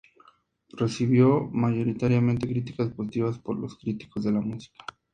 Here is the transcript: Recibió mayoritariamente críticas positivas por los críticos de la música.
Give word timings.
Recibió 0.71 1.47
mayoritariamente 1.53 2.47
críticas 2.47 2.89
positivas 2.89 3.37
por 3.37 3.59
los 3.59 3.77
críticos 3.77 4.23
de 4.23 4.31
la 4.31 4.41
música. 4.41 4.83